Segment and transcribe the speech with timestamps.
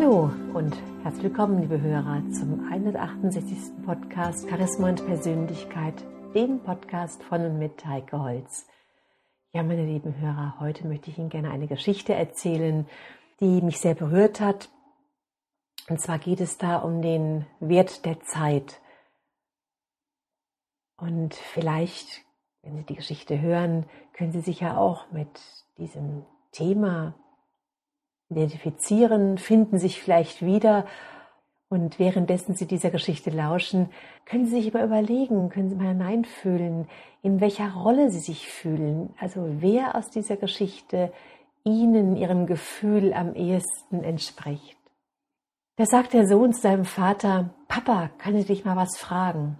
[0.00, 3.84] Hallo und herzlich willkommen, liebe Hörer, zum 168.
[3.84, 6.04] Podcast Charisma und Persönlichkeit,
[6.36, 8.68] dem Podcast von und mit Heike Holz.
[9.52, 12.86] Ja, meine lieben Hörer, heute möchte ich Ihnen gerne eine Geschichte erzählen,
[13.40, 14.70] die mich sehr berührt hat.
[15.88, 18.80] Und zwar geht es da um den Wert der Zeit.
[20.96, 22.22] Und vielleicht,
[22.62, 25.40] wenn Sie die Geschichte hören, können Sie sich ja auch mit
[25.76, 27.16] diesem Thema
[28.30, 30.86] identifizieren, finden sich vielleicht wieder.
[31.70, 33.90] Und währenddessen Sie dieser Geschichte lauschen,
[34.24, 36.88] können Sie sich aber überlegen, können Sie mal hineinfühlen,
[37.22, 39.14] in welcher Rolle Sie sich fühlen.
[39.20, 41.12] Also wer aus dieser Geschichte
[41.64, 44.78] Ihnen, Ihrem Gefühl am ehesten entspricht.
[45.76, 49.58] Da sagt der Sohn zu seinem Vater, Papa, kann ich dich mal was fragen?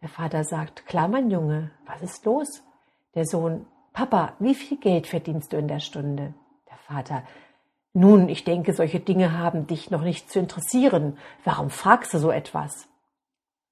[0.00, 2.62] Der Vater sagt, klar, mein Junge, was ist los?
[3.14, 6.34] Der Sohn, Papa, wie viel Geld verdienst du in der Stunde?
[6.70, 7.24] Der Vater,
[7.94, 11.16] nun, ich denke, solche Dinge haben dich noch nicht zu interessieren.
[11.44, 12.88] Warum fragst du so etwas?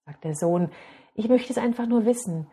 [0.07, 0.71] Sagt der Sohn,
[1.15, 2.47] ich möchte es einfach nur wissen.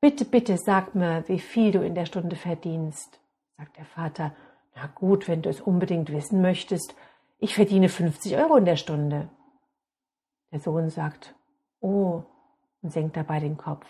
[0.00, 3.20] Bitte, bitte sag mir, wie viel du in der Stunde verdienst.
[3.56, 4.34] Sagt der Vater,
[4.74, 6.96] na gut, wenn du es unbedingt wissen möchtest,
[7.38, 9.28] ich verdiene 50 Euro in der Stunde.
[10.50, 11.36] Der Sohn sagt,
[11.80, 12.24] oh,
[12.82, 13.86] und senkt dabei den Kopf.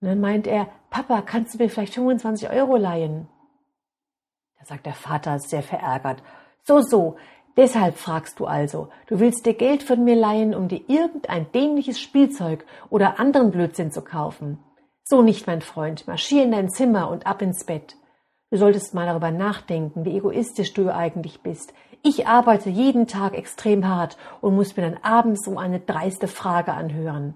[0.00, 3.28] Und dann meint er, Papa, kannst du mir vielleicht 25 Euro leihen?
[4.60, 6.22] Da sagt der Vater sehr verärgert.
[6.64, 7.16] So, so,
[7.56, 8.88] deshalb fragst du also.
[9.06, 13.90] Du willst dir Geld von mir leihen, um dir irgendein dämliches Spielzeug oder anderen Blödsinn
[13.90, 14.58] zu kaufen.
[15.02, 16.06] So nicht, mein Freund.
[16.06, 17.96] Marschier in dein Zimmer und ab ins Bett.
[18.50, 21.72] Du solltest mal darüber nachdenken, wie egoistisch du eigentlich bist.
[22.02, 26.74] Ich arbeite jeden Tag extrem hart und muss mir dann abends um eine dreiste Frage
[26.74, 27.34] anhören.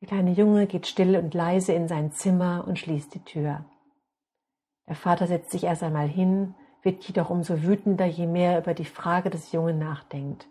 [0.00, 3.64] Der kleine Junge geht still und leise in sein Zimmer und schließt die Tür.
[4.92, 8.74] Der Vater setzt sich erst einmal hin, wird jedoch umso wütender, je mehr er über
[8.74, 10.46] die Frage des Jungen nachdenkt.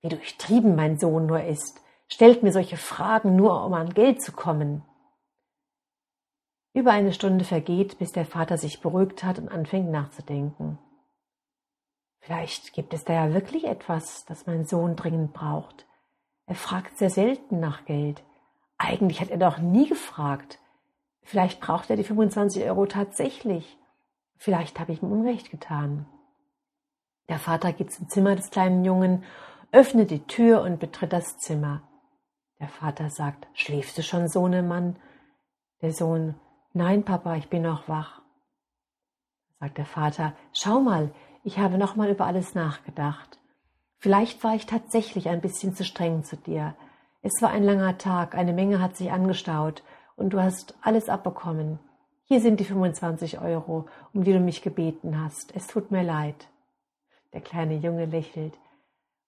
[0.00, 4.32] Wie durchtrieben mein Sohn nur ist, stellt mir solche Fragen nur, um an Geld zu
[4.32, 4.82] kommen.
[6.74, 10.80] Über eine Stunde vergeht, bis der Vater sich beruhigt hat und anfängt nachzudenken.
[12.18, 15.86] Vielleicht gibt es da ja wirklich etwas, das mein Sohn dringend braucht.
[16.46, 18.24] Er fragt sehr selten nach Geld.
[18.76, 20.58] Eigentlich hat er doch nie gefragt.
[21.22, 23.78] Vielleicht braucht er die 25 Euro tatsächlich.
[24.36, 26.06] Vielleicht habe ich ihm Unrecht getan.
[27.28, 29.24] Der Vater geht zum Zimmer des kleinen Jungen,
[29.70, 31.82] öffnet die Tür und betritt das Zimmer.
[32.60, 34.96] Der Vater sagt, schläfst du schon, Sohnemann?
[35.80, 36.34] Der Sohn,
[36.72, 38.22] nein, Papa, ich bin noch wach.
[39.60, 41.12] Sagt der Vater, schau mal,
[41.44, 43.38] ich habe noch mal über alles nachgedacht.
[43.98, 46.74] Vielleicht war ich tatsächlich ein bisschen zu streng zu dir.
[47.22, 49.84] Es war ein langer Tag, eine Menge hat sich angestaut
[50.16, 51.78] und du hast alles abbekommen.
[52.24, 55.54] Hier sind die 25 Euro, um die du mich gebeten hast.
[55.54, 56.48] Es tut mir leid.
[57.32, 58.58] Der kleine Junge lächelt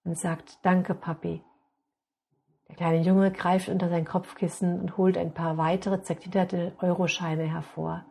[0.05, 1.43] und sagt, danke, Papi.
[2.69, 8.05] Der kleine Junge greift unter sein Kopfkissen und holt ein paar weitere zerknitterte Euroscheine hervor.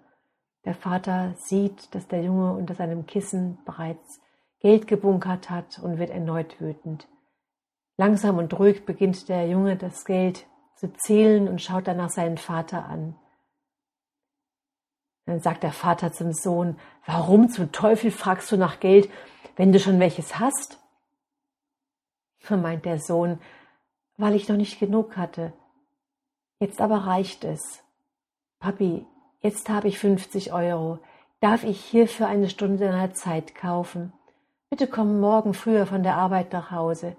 [0.65, 4.21] Der Vater sieht, dass der Junge unter seinem Kissen bereits
[4.59, 7.07] Geld gebunkert hat und wird erneut wütend.
[7.97, 12.85] Langsam und ruhig beginnt der Junge das Geld zu zählen und schaut danach seinen Vater
[12.85, 13.15] an.
[15.25, 19.09] Dann sagt der Vater zum Sohn, warum zum Teufel fragst du nach Geld,
[19.55, 20.79] wenn du schon welches hast?
[22.49, 23.39] Meint der Sohn,
[24.17, 25.53] weil ich noch nicht genug hatte.
[26.59, 27.81] Jetzt aber reicht es.
[28.59, 29.05] Papi,
[29.39, 30.99] jetzt habe ich 50 Euro.
[31.39, 34.13] Darf ich hierfür eine Stunde deiner Zeit kaufen?
[34.69, 37.15] Bitte komm morgen früher von der Arbeit nach Hause.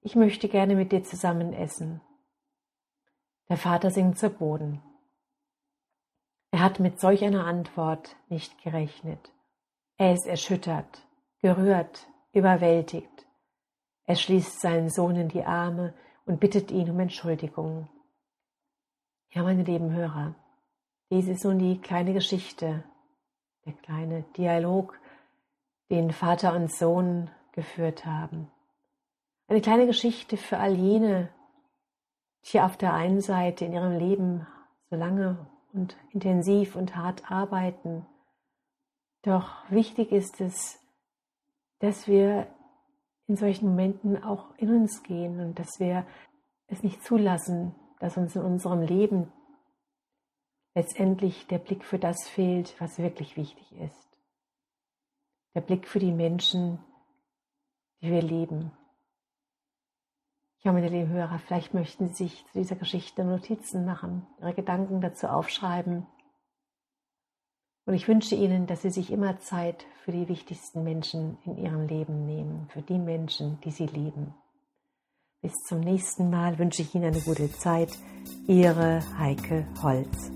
[0.00, 2.00] Ich möchte gerne mit dir zusammen essen.
[3.48, 4.82] Der Vater sinkt zu Boden.
[6.50, 9.32] Er hat mit solch einer Antwort nicht gerechnet.
[9.96, 11.06] Er ist erschüttert,
[11.40, 13.26] gerührt, überwältigt.
[14.06, 17.88] Er schließt seinen Sohn in die Arme und bittet ihn um Entschuldigung.
[19.30, 20.34] Ja, meine lieben Hörer,
[21.10, 22.84] dies ist nun die kleine Geschichte,
[23.66, 24.98] der kleine Dialog,
[25.90, 28.50] den Vater und Sohn geführt haben.
[29.48, 31.30] Eine kleine Geschichte für all jene,
[32.52, 34.46] die auf der einen Seite in ihrem Leben
[34.90, 38.06] so lange und intensiv und hart arbeiten.
[39.22, 40.78] Doch wichtig ist es,
[41.80, 42.46] dass wir
[43.26, 46.06] in solchen Momenten auch in uns gehen und dass wir
[46.66, 49.30] es nicht zulassen, dass uns in unserem Leben
[50.74, 54.08] letztendlich der Blick für das fehlt, was wirklich wichtig ist.
[55.54, 56.78] Der Blick für die Menschen,
[58.00, 58.72] die wir leben.
[60.68, 65.00] Ja, meine lieben Hörer, vielleicht möchten Sie sich zu dieser Geschichte Notizen machen, Ihre Gedanken
[65.00, 66.06] dazu aufschreiben
[67.86, 71.86] Und ich wünsche Ihnen, dass Sie sich immer Zeit für die wichtigsten Menschen in Ihrem
[71.86, 74.34] Leben nehmen, für die Menschen, die Sie lieben.
[75.40, 77.88] Bis zum nächsten Mal wünsche ich Ihnen eine gute Zeit.
[78.46, 80.30] Ihre Heike Holz.